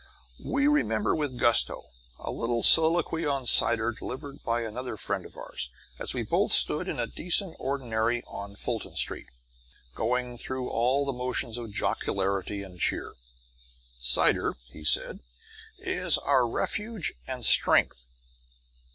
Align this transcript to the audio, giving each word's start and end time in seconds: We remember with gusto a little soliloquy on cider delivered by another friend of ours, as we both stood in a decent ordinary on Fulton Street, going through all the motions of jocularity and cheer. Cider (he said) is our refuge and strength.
We 0.43 0.65
remember 0.65 1.15
with 1.15 1.37
gusto 1.37 1.83
a 2.17 2.31
little 2.31 2.63
soliloquy 2.63 3.23
on 3.27 3.45
cider 3.45 3.91
delivered 3.91 4.41
by 4.43 4.61
another 4.61 4.97
friend 4.97 5.27
of 5.27 5.37
ours, 5.37 5.69
as 5.99 6.11
we 6.15 6.23
both 6.23 6.51
stood 6.51 6.87
in 6.87 6.97
a 6.99 7.05
decent 7.05 7.55
ordinary 7.59 8.23
on 8.23 8.55
Fulton 8.55 8.95
Street, 8.95 9.27
going 9.93 10.39
through 10.39 10.71
all 10.71 11.05
the 11.05 11.13
motions 11.13 11.59
of 11.59 11.69
jocularity 11.69 12.63
and 12.63 12.79
cheer. 12.79 13.13
Cider 13.99 14.55
(he 14.71 14.83
said) 14.83 15.19
is 15.77 16.17
our 16.17 16.47
refuge 16.49 17.13
and 17.27 17.45
strength. 17.45 18.07